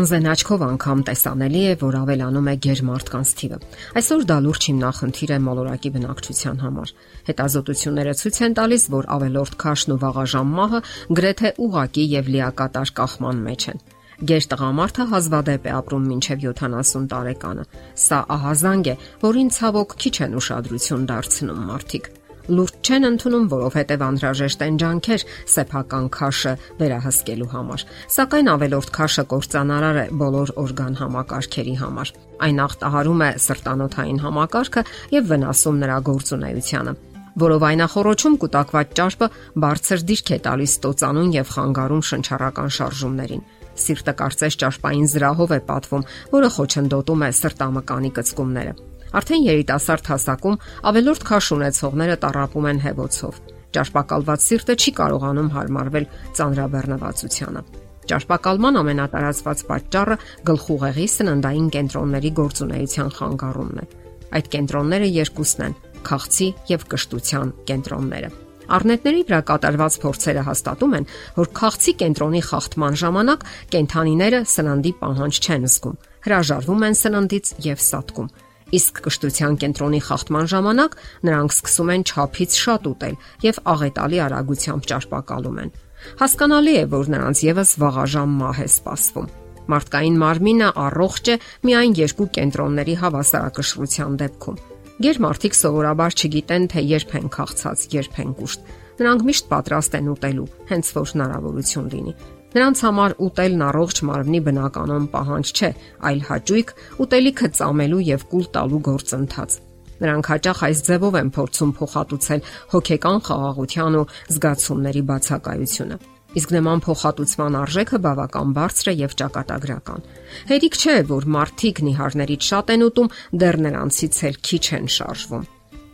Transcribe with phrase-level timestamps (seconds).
[0.00, 3.56] Անզեն աչքով անգամ տեսանելի է, որ ավելանում է ģերմարդկանց թիվը։
[4.00, 6.92] Այսօր դա լուրջ հիմնախնդիր է մոլորակի բնակչության համար։
[7.26, 10.80] Հետազոտությունները ցույց են տալիս, որ ավելորդ քաշն ու վաղաժամ մահը
[11.20, 13.84] գրեթե ուղակի եւ լիակատար կախման մեջ են։
[14.30, 17.68] Գեր տղամարդը հազվադեպ է ապրում մինչև 70 տարեկանը։
[18.06, 22.10] Սա ահազանգ է, որին ցավոք քիչ են ուշադրություն դարձնում մարդիկ
[22.50, 27.84] լուրջ չեն ընդունում, որովհետև անհրաժեշտ են ջանքեր սեփական քաշը վերահսկելու համար։
[28.16, 32.12] Սակայն ավելորդ քաշը կործանարար է բոլոր օրգան համակարգերի համար։
[32.46, 36.96] Այն ախտահարում է սրտանոթային համակարգը եւ վնասում նրա գործունեությանը
[37.40, 39.28] որովայնախորոչում կուտակված ճարպը
[39.64, 43.46] բարձր դիրք է տալիս ստոցանուն եւ խանգարում շնչառական շարժումներին։
[43.80, 46.06] Սիրտը կարծես ճարպային զրահով է պատվում,
[46.36, 50.56] որը խոչընդոտում է սրտամկանի կծկումները։ Արդեն երիտասարդ հասակում
[50.86, 53.38] ավելորդ քաշ ունեցողները տարապում են հեվոցով։
[53.74, 56.04] Ճարպակալված սիրտը չի կարողանում հարմարվել
[56.38, 57.62] ծանրաբեռնվածությանը։
[58.10, 60.16] Ճարպակալման ամենատարածված պատճառը
[60.50, 63.86] գլխուղեղի սննդային կենտրոնների գործունեության խանգարումն է։
[64.30, 65.74] Այդ կենտրոնները երկուսն են՝
[66.06, 68.30] քաղցի եւ կշտության կենտրոնները։
[68.70, 71.08] Առնետների վրա կատարված փորձերը հաստատում են,
[71.40, 75.98] որ քաղցի կենտրոնի խախտման ժամանակ կենթանիները սննդի պահանջ չեն զգում,
[76.30, 78.30] հրաժարվում են սննդից եւ սատկում
[78.70, 85.60] Իսկ կշտության կենտրոնի խախտման ժամանակ նրանք սկսում են ճափից շատ ուտել եւ աղետալի արագությամբ ճարպակալում
[85.64, 85.72] են։
[86.20, 89.30] Հասկանալի է, որ նրանց եւս վաղաժամ մահ է սպասվում։
[89.70, 91.36] Մարդկային մարմինը առողջ է
[91.68, 94.60] միայն երկու կենտրոնների հավասարակշռության դեպքում։
[95.00, 100.50] Գերմարթիկ սովորաբար չգիտեն, թե երբ են քաղցած, երբ են կուշտ։ Նրանք միշտ պատրաստ են ուտելու,
[100.74, 102.14] հենց որ հնարավորություն լինի։
[102.50, 105.68] Նրանց համար ուտելն առողջ մարմնի բնականon պահանջ չէ,
[106.10, 106.72] այլ հաճույք
[107.04, 109.58] ուտելիքը ծամելու եւ կուլ տալու գործընթաց։
[110.00, 112.42] Նրանք հաճախ այս ձևով են փորձում փոխհատուցել
[112.72, 116.00] հոգեկան խաղաղության ու զգացումների բացակայությունը։
[116.40, 120.04] Իսկ նման փոխհատուցման արժեքը բավական բարձր է եւ ճակատագրական։
[120.50, 123.14] Հերիք չէ, որ մարդիկ նիհարներից շատ են ուտում,
[123.44, 125.48] դեռ նրանցից էլ քիչ են շարժվում։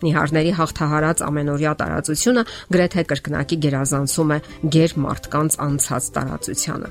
[0.04, 2.42] Նիհարների հաղթահարած ամենօրյա տարածությունը
[2.76, 4.38] գրեթե կրկնակի գերազանցում է
[4.76, 6.90] ģեր մարդկանց անցած տարածությանը։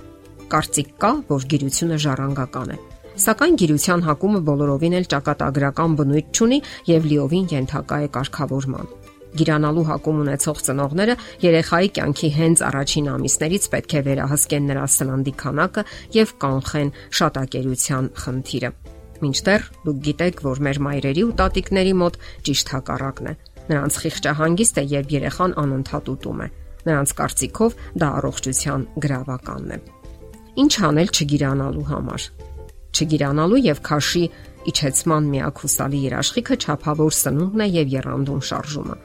[0.55, 2.77] Կարծիք կա, որ գիրությունը ժառանգական է։
[3.25, 6.57] Սակայն գիրության հակումը բոլորովին էլ ճակատագրական բնույթ չունի
[6.89, 8.89] եւ լիովին ենթակա է կարգավորման։
[9.35, 15.85] Գիրանալու հակում ունեցող ծնողները երեխայի կյանքի հենց առաջին ամիսներից պետք է վերահսկեն նրա սննդի քանակը
[16.15, 18.75] եւ կանխեն շատակերության խնդիրը։
[19.25, 23.33] Մինչդեռ դուք գիտեք, որ մեր մայրերի ու տատիկների մոտ ճիշտ հակառակն է։
[23.65, 26.47] Նրանց խիղճահանգիստ է, երբ երեխան անընդհատ ուտում է։
[26.85, 29.79] Նրանց կարծիքով դա առողջության գրավականն է։
[30.55, 32.27] Ինչ անել չգիրանալու համար։
[32.95, 34.23] Չգիրանալու եւ քաշի
[34.69, 38.95] իջեցման միակ հուսալի երաշխիքը ճափավոր սնունդն է եւ երանդուն շարժումը։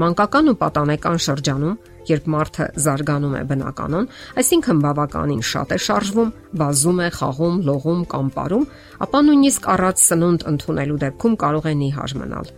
[0.00, 4.08] Մանկական ու պատանեկան շրջանում, երբ մարդը զարգանում է բնականon,
[4.40, 8.66] այսինքն բավականին շատ է շարժվում, վազում է, խաղում, լողում կամ ապարում,
[9.04, 12.50] ապա նույնիսկ առած սնունդ ընդունելու դեպքում կարող է նիհար մնալ։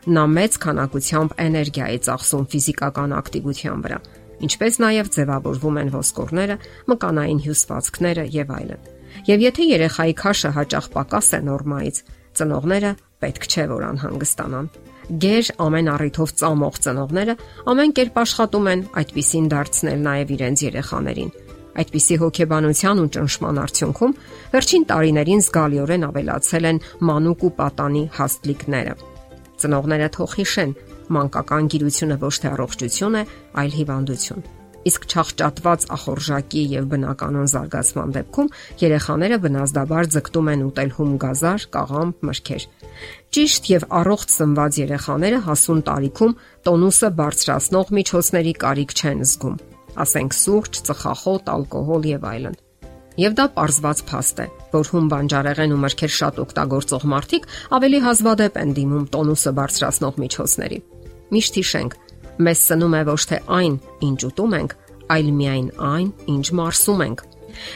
[0.00, 3.98] Նա մեծ քանակությամբ էներգիա է ծախսում ֆիզիկական ակտիվության վրա,
[4.46, 6.56] ինչպես նաև ձևավորվում են ոսկորները,
[6.90, 8.88] մկանային հյուսվածքները եւ այլն։
[9.28, 11.96] Եվ եթե երեխայի քաշը հաճախ պակաս է նորմայից,
[12.40, 14.70] ծնողները պետք չէ որ անհանգստանան
[15.10, 17.34] գեր ամեն առիթով ծամող ծնողները
[17.72, 21.32] ամեն կերպ աշխատում են այդպիսին դարձնել նաև իրենց երեխաներին։
[21.80, 24.14] Այդպիսի հոգեբանության ու ճնշման արդյունքում
[24.54, 28.94] վերջին տարիներին զգալիորեն ավելացել են մանուկ ու պատանի հաստլիկները։
[29.60, 30.78] Ծնողները թող հիշեն,
[31.14, 33.26] մանկական գիրությունը ոչ թե առողջություն է,
[33.60, 38.48] այլ հիվանդություն իսկ չախճատված ախորժակի եւ բնականon զարգացման դեպքում
[38.80, 42.64] երեխաները բնազդաբար ձգտում են ուտել հում գազար, կաղամբ, մրգեր։
[43.30, 46.34] Ճիշտ եւ առողջ սնված երեխաները հասուն տարիքում
[46.70, 49.60] տոնուսը բարձրացնող միջոցների կարիք չեն զգում,
[50.00, 52.58] ասենք սուրճ, ծխախոտ, ալկոհոլ եւ այլն։
[53.20, 58.60] Եվ դա པարզված փաստ է, որ հում բանջարեղեն ու մրգեր շատ օգտագործող մարդիկ ավելի հազվադեպ
[58.60, 60.78] են դիմում տոնուսը բարձրացնող միջոցների։
[61.34, 61.96] Միշտ հիշենք,
[62.40, 63.74] Մեզ սնում է ոչ թե այն,
[64.06, 64.70] ինչ ուտում ենք,
[65.12, 67.24] այլ միայն այն, ինչ մարսում ենք։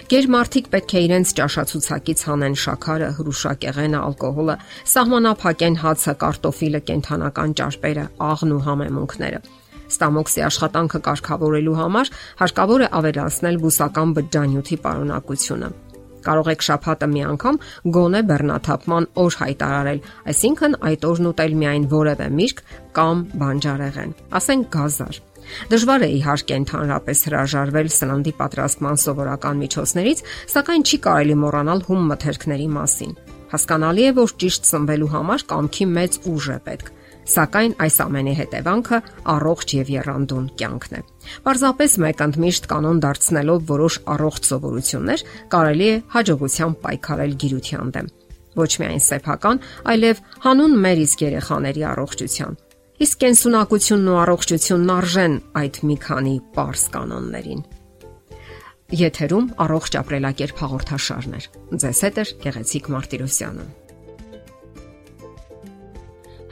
[0.08, 4.56] Գեր մարդիկ պետք է իրենց ճաշացուցակից հանեն շաքարը, հրուշակեղենը, ալկոհոլը,
[4.94, 9.40] սահմանափակեն հացը, կարտոֆիլը, կենթանական ճարպերը, աղն ու համեմունքները։
[9.84, 15.74] Ստամոքսի աշխատանքը կարգավորելու համար հարկավոր է ավելացնել բուսական բջջանյութի պարունակությունը
[16.24, 17.60] Կարող եք շփհատը մի անգամ
[17.96, 20.00] գոնե բեռնաթափման օր հայտարարել,
[20.32, 22.64] այսինքն այդ օրն ուտել միայն որևէ միրգ
[22.96, 25.22] կամ բանջարեղեն, ասենք գազար։
[25.68, 30.22] Դժվար է իհարկե ընդհանրապես հրաժարվել սննդի պատրաստման սովորական միջոցներից,
[30.54, 33.16] սակայն չի կարելի մոռանալ հում մթերքների մասին։
[33.54, 36.88] Հասկանալի է, որ ճիշտ սնվելու համար կամքի մեծ ուժ է պետք։
[37.24, 38.98] Սակայն այս ամենի հետևանքը
[39.34, 41.00] առողջ եւ երանդուն կյանքն է։
[41.44, 45.24] Պարզապես մեկ ընդմիշտ կանոն դարձնելով որոշ առողջ սովորություններ
[45.54, 48.10] կարելի է հաջողությամբ պայքարել գիրության դեմ։
[48.54, 49.62] Ոչ միայն սեփական,
[49.94, 52.58] այլև հանուն մեր իսկ երեխաների առողջության։
[53.04, 55.34] Իսկ կենսունակությունն ու առողջությունն արժեն
[55.64, 57.64] այդ մի քանի པարս կանոններին։
[58.94, 61.48] Եթերում առողջ ապրելակերպ հաղորդաշարներ։
[61.82, 63.66] Ձեզ հետ է Գեղեցիկ Մարտիրոսյանը։